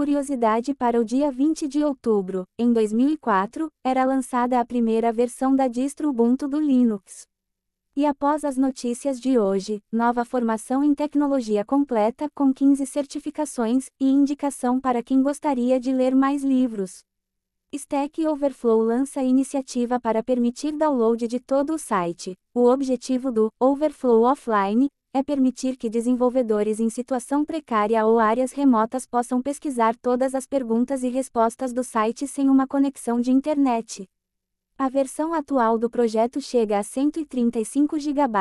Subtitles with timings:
[0.00, 5.68] curiosidade para o dia 20 de outubro, em 2004, era lançada a primeira versão da
[5.68, 7.26] distro Ubuntu do Linux.
[7.94, 14.08] E após as notícias de hoje, nova formação em tecnologia completa com 15 certificações e
[14.08, 17.04] indicação para quem gostaria de ler mais livros.
[17.70, 22.34] Stack Overflow lança iniciativa para permitir download de todo o site.
[22.54, 29.06] O objetivo do Overflow Offline é permitir que desenvolvedores em situação precária ou áreas remotas
[29.06, 34.08] possam pesquisar todas as perguntas e respostas do site sem uma conexão de internet.
[34.78, 38.32] A versão atual do projeto chega a 135 GB,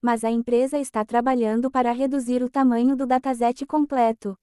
[0.00, 4.36] mas a empresa está trabalhando para reduzir o tamanho do dataset completo.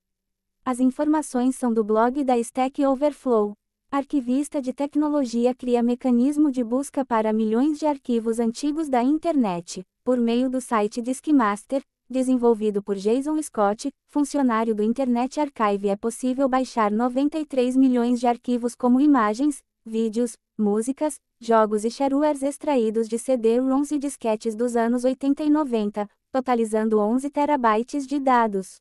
[0.66, 3.54] As informações são do blog da Stack Overflow.
[3.90, 10.18] Arquivista de tecnologia cria mecanismo de busca para milhões de arquivos antigos da internet, por
[10.18, 15.90] meio do site Diskmaster, desenvolvido por Jason Scott, funcionário do Internet Archive.
[15.90, 23.10] É possível baixar 93 milhões de arquivos como imagens, vídeos, músicas, jogos e sharewares extraídos
[23.10, 28.78] de CD-ROMs e disquetes dos anos 80 e 90, totalizando 11 terabytes de dados.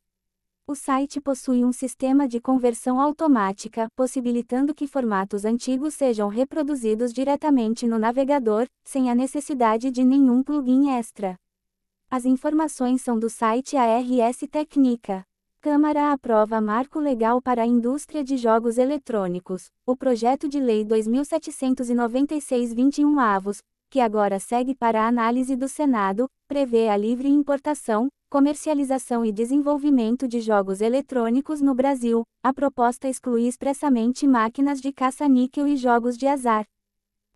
[0.68, 7.86] O site possui um sistema de conversão automática, possibilitando que formatos antigos sejam reproduzidos diretamente
[7.86, 11.36] no navegador, sem a necessidade de nenhum plugin extra.
[12.10, 15.24] As informações são do site ARS Técnica.
[15.60, 19.70] Câmara aprova marco legal para a indústria de jogos eletrônicos.
[19.86, 26.88] O projeto de lei 2796-21 avos, que agora segue para a análise do Senado, prevê
[26.88, 32.24] a livre importação, comercialização e desenvolvimento de jogos eletrônicos no Brasil.
[32.42, 36.66] A proposta exclui expressamente máquinas de caça-níquel e jogos de azar.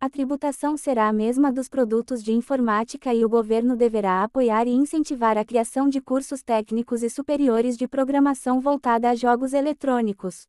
[0.01, 4.71] A tributação será a mesma dos produtos de informática e o governo deverá apoiar e
[4.71, 10.49] incentivar a criação de cursos técnicos e superiores de programação voltada a jogos eletrônicos.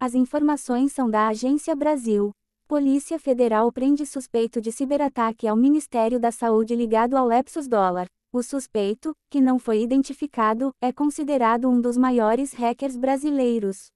[0.00, 2.32] As informações são da Agência Brasil.
[2.72, 8.06] Polícia Federal prende suspeito de ciberataque ao Ministério da Saúde ligado ao Lepsus Dólar.
[8.32, 13.92] O suspeito, que não foi identificado, é considerado um dos maiores hackers brasileiros.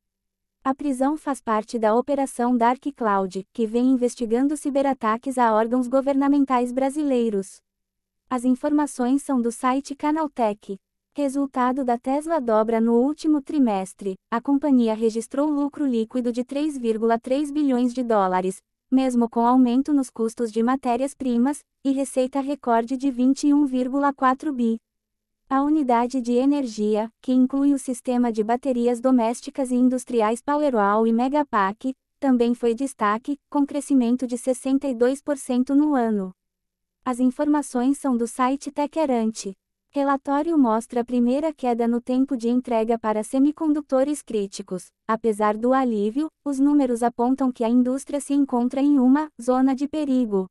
[0.62, 6.70] A prisão faz parte da Operação Dark Cloud, que vem investigando ciberataques a órgãos governamentais
[6.70, 7.62] brasileiros.
[8.28, 10.78] As informações são do site Canaltech.
[11.18, 14.16] Resultado da Tesla dobra no último trimestre.
[14.30, 18.58] A companhia registrou lucro líquido de 3,3 bilhões de dólares,
[18.92, 24.76] mesmo com aumento nos custos de matérias-primas, e receita recorde de 21,4 bi.
[25.48, 31.14] A unidade de energia, que inclui o sistema de baterias domésticas e industriais Powerwall e
[31.14, 36.30] Megapack, também foi destaque, com crescimento de 62% no ano.
[37.02, 39.56] As informações são do site Techerante.
[39.96, 44.88] Relatório mostra a primeira queda no tempo de entrega para semicondutores críticos.
[45.08, 49.88] Apesar do alívio, os números apontam que a indústria se encontra em uma zona de
[49.88, 50.48] perigo.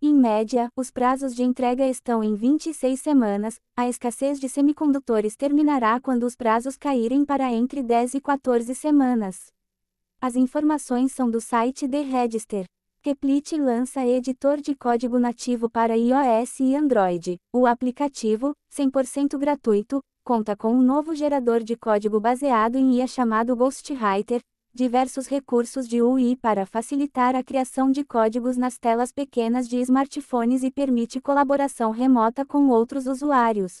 [0.00, 3.58] Em média, os prazos de entrega estão em 26 semanas.
[3.76, 9.46] A escassez de semicondutores terminará quando os prazos caírem para entre 10 e 14 semanas.
[10.20, 12.64] As informações são do site The Register.
[13.08, 17.38] Replit lança editor de código nativo para iOS e Android.
[17.50, 23.56] O aplicativo, 100% gratuito, conta com um novo gerador de código baseado em IA chamado
[23.56, 24.42] Ghostwriter,
[24.74, 30.62] diversos recursos de UI para facilitar a criação de códigos nas telas pequenas de smartphones
[30.62, 33.78] e permite colaboração remota com outros usuários.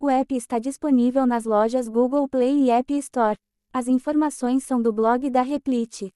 [0.00, 3.36] O app está disponível nas lojas Google Play e App Store.
[3.70, 6.10] As informações são do blog da Replit.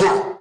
[0.00, 0.31] Yeah.